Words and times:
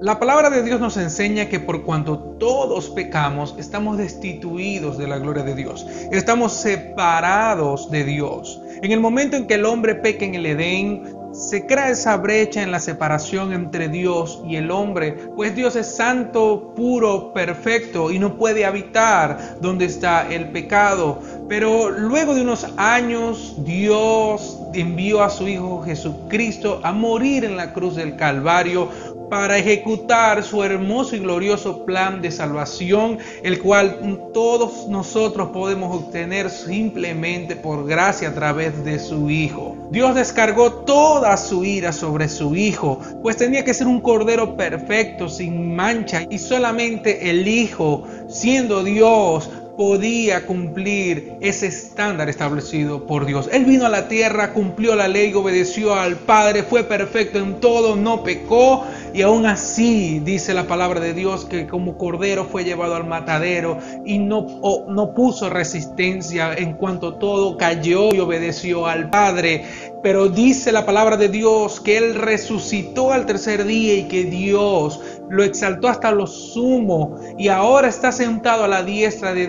La 0.00 0.18
palabra 0.18 0.50
de 0.50 0.62
Dios 0.62 0.78
nos 0.78 0.98
enseña 0.98 1.48
que 1.48 1.58
por 1.58 1.82
cuanto 1.82 2.18
todos 2.18 2.90
pecamos, 2.90 3.54
estamos 3.56 3.96
destituidos 3.96 4.98
de 4.98 5.08
la 5.08 5.16
gloria 5.16 5.42
de 5.42 5.54
Dios. 5.54 5.86
Estamos 6.12 6.52
separados 6.52 7.90
de 7.90 8.04
Dios. 8.04 8.60
En 8.82 8.92
el 8.92 9.00
momento 9.00 9.38
en 9.38 9.46
que 9.46 9.54
el 9.54 9.64
hombre 9.64 9.94
peca 9.94 10.26
en 10.26 10.34
el 10.34 10.44
Edén, 10.44 11.16
se 11.32 11.66
crea 11.66 11.90
esa 11.90 12.16
brecha 12.16 12.62
en 12.62 12.70
la 12.70 12.80
separación 12.80 13.52
entre 13.52 13.88
Dios 13.88 14.42
y 14.46 14.56
el 14.56 14.70
hombre, 14.70 15.12
pues 15.34 15.54
Dios 15.54 15.76
es 15.76 15.86
santo, 15.86 16.72
puro, 16.74 17.32
perfecto 17.34 18.10
y 18.10 18.18
no 18.18 18.36
puede 18.36 18.64
habitar 18.64 19.58
donde 19.60 19.84
está 19.84 20.32
el 20.32 20.48
pecado. 20.48 21.20
Pero 21.48 21.90
luego 21.90 22.34
de 22.34 22.40
unos 22.40 22.66
años, 22.76 23.54
Dios 23.58 24.58
envió 24.72 25.22
a 25.22 25.30
su 25.30 25.46
Hijo 25.46 25.82
Jesucristo 25.82 26.80
a 26.82 26.92
morir 26.92 27.44
en 27.44 27.56
la 27.56 27.72
cruz 27.72 27.96
del 27.96 28.16
Calvario 28.16 28.88
para 29.28 29.58
ejecutar 29.58 30.42
su 30.42 30.62
hermoso 30.62 31.16
y 31.16 31.20
glorioso 31.20 31.84
plan 31.84 32.22
de 32.22 32.30
salvación, 32.30 33.18
el 33.42 33.60
cual 33.60 34.30
todos 34.32 34.88
nosotros 34.88 35.48
podemos 35.50 35.94
obtener 35.94 36.50
simplemente 36.50 37.56
por 37.56 37.86
gracia 37.86 38.28
a 38.28 38.34
través 38.34 38.84
de 38.84 38.98
su 38.98 39.30
Hijo. 39.30 39.76
Dios 39.90 40.14
descargó 40.14 40.72
toda 40.72 41.36
su 41.36 41.64
ira 41.64 41.92
sobre 41.92 42.28
su 42.28 42.54
Hijo, 42.54 43.00
pues 43.22 43.36
tenía 43.36 43.64
que 43.64 43.74
ser 43.74 43.86
un 43.86 44.00
cordero 44.00 44.56
perfecto, 44.56 45.28
sin 45.28 45.74
mancha, 45.74 46.22
y 46.30 46.38
solamente 46.38 47.30
el 47.30 47.48
Hijo, 47.48 48.04
siendo 48.28 48.84
Dios, 48.84 49.50
podía 49.76 50.46
cumplir 50.46 51.34
ese 51.40 51.66
estándar 51.66 52.28
establecido 52.28 53.06
por 53.06 53.26
Dios. 53.26 53.48
Él 53.52 53.64
vino 53.64 53.86
a 53.86 53.90
la 53.90 54.08
tierra, 54.08 54.52
cumplió 54.52 54.94
la 54.94 55.08
ley, 55.08 55.34
obedeció 55.34 55.94
al 55.94 56.16
Padre, 56.16 56.62
fue 56.62 56.84
perfecto 56.84 57.38
en 57.38 57.60
todo, 57.60 57.96
no 57.96 58.22
pecó 58.22 58.84
y 59.16 59.22
aún 59.22 59.46
así 59.46 60.20
dice 60.20 60.52
la 60.52 60.64
palabra 60.64 61.00
de 61.00 61.14
Dios 61.14 61.46
que 61.46 61.66
como 61.66 61.96
cordero 61.96 62.44
fue 62.44 62.64
llevado 62.64 62.96
al 62.96 63.06
matadero 63.06 63.78
y 64.04 64.18
no, 64.18 64.46
no 64.88 65.14
puso 65.14 65.48
resistencia 65.48 66.54
en 66.54 66.74
cuanto 66.74 67.14
todo 67.14 67.56
cayó 67.56 68.14
y 68.14 68.20
obedeció 68.20 68.86
al 68.86 69.08
Padre. 69.08 69.64
Pero 70.02 70.28
dice 70.28 70.70
la 70.70 70.84
palabra 70.84 71.16
de 71.16 71.28
Dios 71.28 71.80
que 71.80 71.96
Él 71.96 72.14
resucitó 72.14 73.12
al 73.12 73.26
tercer 73.26 73.64
día 73.64 73.94
y 73.94 74.04
que 74.04 74.24
Dios 74.24 75.00
lo 75.28 75.42
exaltó 75.42 75.88
hasta 75.88 76.12
lo 76.12 76.26
sumo 76.26 77.18
y 77.38 77.48
ahora 77.48 77.88
está 77.88 78.12
sentado 78.12 78.64
a 78.64 78.68
la 78.68 78.82
diestra 78.82 79.34
de 79.34 79.48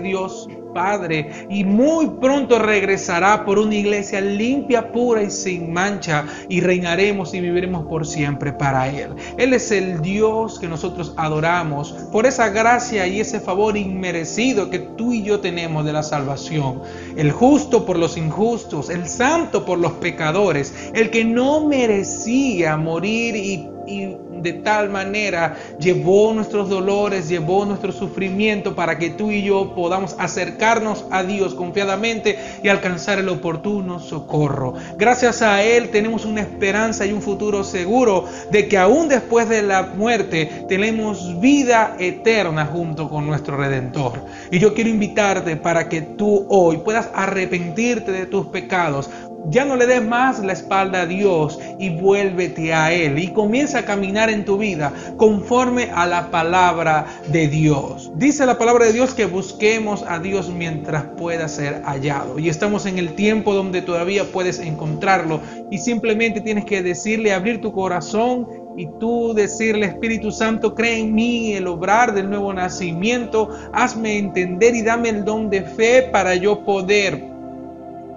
Padre 0.74 1.48
y 1.50 1.64
muy 1.64 2.08
pronto 2.22 2.60
regresará 2.60 3.46
por 3.46 3.58
una 3.58 3.74
iglesia 3.74 4.22
limpia, 4.22 4.92
pura 4.92 5.24
y 5.24 5.32
sin 5.32 5.74
mancha 5.74 6.26
y 6.50 6.62
reinaremos 6.62 7.34
y 7.34 7.42
viviremos 7.42 7.88
por 7.88 8.06
siempre 8.06 8.54
para 8.54 8.88
Él. 8.88 9.16
Él 9.38 9.54
es 9.54 9.72
el 9.72 10.02
Dios 10.02 10.60
que 10.60 10.68
nosotros 10.68 11.14
adoramos 11.18 11.94
por 12.12 12.28
esa 12.28 12.50
gracia 12.50 13.08
y 13.08 13.20
ese 13.20 13.40
favor 13.40 13.76
inmerecido 13.76 14.70
que 14.70 14.80
tú 14.80 15.14
y 15.14 15.24
yo 15.24 15.40
tenemos 15.40 15.84
de 15.84 15.94
la 15.94 16.04
salvación. 16.04 16.82
El 17.16 17.32
justo 17.32 17.86
por 17.86 17.98
los 17.98 18.16
injustos, 18.16 18.90
el 18.92 19.08
santo 19.08 19.66
por 19.66 19.80
los 19.80 19.94
pecadores, 19.94 20.92
el 20.94 21.10
que 21.10 21.26
no 21.26 21.66
merecía 21.66 22.78
morir 22.78 23.36
y 23.36 24.18
de 24.42 24.54
tal 24.54 24.90
manera 24.90 25.56
llevó 25.80 26.34
nuestros 26.34 26.70
dolores, 26.70 27.30
llevó 27.30 27.66
nuestro 27.66 27.92
sufrimiento 27.92 28.76
para 28.76 28.98
que 28.98 29.10
tú 29.10 29.32
y 29.32 29.44
yo 29.44 29.74
podamos 29.76 30.16
acercarnos 30.20 31.06
a 31.12 31.24
Dios 31.24 31.54
confiadamente 31.54 32.38
y 32.64 32.70
alcanzar 32.70 33.20
el 33.20 33.30
oportuno 33.30 34.00
socorro. 34.00 34.74
Gracias 34.98 35.42
a 35.42 35.64
Él 35.64 35.90
tenemos 35.90 36.26
una 36.26 36.42
esperanza 36.42 37.06
y 37.06 37.12
un 37.12 37.22
futuro 37.22 37.64
seguro 37.64 38.26
de 38.52 38.68
que 38.68 38.78
aún 38.78 39.08
después 39.08 39.50
de 39.50 39.62
la 39.62 39.84
muerte 39.84 40.66
tenemos 40.68 41.40
vida 41.40 41.96
eterna 42.00 42.66
junto 42.66 43.10
con 43.10 43.28
nuestro 43.28 43.58
Redentor. 43.58 44.26
Y 44.52 44.60
yo 44.60 44.74
quiero 44.74 44.90
invitarte 44.90 45.56
para 45.56 45.90
que 45.90 46.02
tú 46.02 46.46
hoy 46.50 46.78
puedas 46.78 47.10
arrepentirte 47.14 48.12
de 48.12 48.26
tus 48.26 48.48
pecados, 48.48 49.10
ya 49.50 49.66
no 49.66 49.76
le 49.76 49.88
des 49.88 50.04
más 50.04 50.40
la 50.40 50.54
espalda 50.54 51.02
a 51.02 51.06
Dios 51.06 51.60
y 51.80 51.90
vuélvete 51.90 52.74
a 52.74 52.92
Él 52.92 53.20
y 53.20 53.30
comienza 53.30 53.80
a 53.80 53.86
caminar 53.86 54.30
en 54.30 54.46
tu 54.46 54.58
vida 54.58 54.94
conforme 55.18 55.90
a 55.94 56.06
la 56.06 56.30
palabra 56.30 57.06
de 57.32 57.48
Dios. 57.48 58.12
Dice 58.16 58.46
la 58.46 58.58
palabra 58.58 58.86
de 58.86 58.94
Dios 58.94 59.14
que 59.14 59.26
busquemos 59.26 60.04
a 60.08 60.20
Dios 60.20 60.50
mientras 60.50 61.04
pueda 61.18 61.48
ser 61.48 61.82
hallado. 61.84 62.40
Y 62.40 62.50
estamos 62.50 62.86
en 62.86 62.98
el 62.98 63.14
tiempo 63.14 63.54
donde 63.54 63.82
todavía 63.82 64.26
puedes 64.26 64.60
encontrarlo 64.60 65.40
y 65.72 65.78
simplemente 65.78 66.42
tienes 66.42 66.66
que 66.66 66.84
decirle, 66.84 67.34
abrir 67.34 67.62
tu 67.62 67.72
corazón 67.72 68.48
y 68.78 68.88
tú 69.00 69.34
decirle, 69.34 69.88
Espíritu 69.88 70.32
Santo, 70.32 70.76
cree 70.76 71.00
en 71.00 71.16
mí 71.16 71.54
el 71.54 71.68
obrar 71.68 72.14
del 72.14 72.30
nuevo 72.30 72.54
nacimiento, 72.54 73.50
hazme 73.74 74.18
entender 74.18 74.76
y 74.76 74.84
dame 74.84 75.10
el 75.10 75.26
don 75.26 75.50
de 75.50 75.64
fe 75.64 76.04
para 76.04 76.36
yo 76.36 76.64
poder 76.64 77.37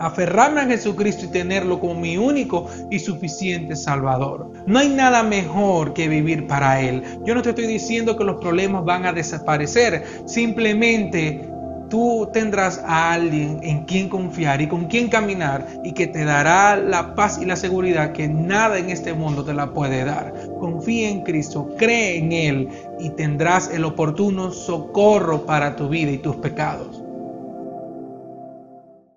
aferrarme 0.00 0.62
a 0.62 0.66
Jesucristo 0.66 1.26
y 1.26 1.28
tenerlo 1.28 1.78
como 1.78 1.94
mi 1.94 2.16
único 2.16 2.66
y 2.90 2.98
suficiente 2.98 3.76
Salvador. 3.76 4.50
No 4.66 4.78
hay 4.78 4.88
nada 4.88 5.22
mejor 5.22 5.92
que 5.92 6.08
vivir 6.08 6.46
para 6.46 6.80
Él. 6.80 7.02
Yo 7.24 7.34
no 7.34 7.42
te 7.42 7.50
estoy 7.50 7.66
diciendo 7.66 8.16
que 8.16 8.24
los 8.24 8.40
problemas 8.40 8.84
van 8.84 9.04
a 9.06 9.12
desaparecer, 9.12 10.04
simplemente 10.24 11.48
tú 11.90 12.30
tendrás 12.32 12.78
a 12.86 13.12
alguien 13.12 13.58
en 13.62 13.84
quien 13.84 14.08
confiar 14.08 14.62
y 14.62 14.68
con 14.68 14.86
quien 14.86 15.08
caminar 15.08 15.66
y 15.84 15.92
que 15.92 16.06
te 16.06 16.24
dará 16.24 16.76
la 16.76 17.14
paz 17.14 17.38
y 17.42 17.44
la 17.44 17.56
seguridad 17.56 18.12
que 18.12 18.28
nada 18.28 18.78
en 18.78 18.88
este 18.88 19.12
mundo 19.12 19.44
te 19.44 19.52
la 19.52 19.72
puede 19.74 20.04
dar. 20.04 20.32
Confía 20.58 21.10
en 21.10 21.22
Cristo, 21.22 21.74
cree 21.76 22.18
en 22.18 22.32
Él 22.32 22.68
y 23.00 23.10
tendrás 23.10 23.70
el 23.74 23.84
oportuno 23.84 24.52
socorro 24.52 25.44
para 25.44 25.76
tu 25.76 25.88
vida 25.88 26.12
y 26.12 26.18
tus 26.18 26.36
pecados. 26.36 27.02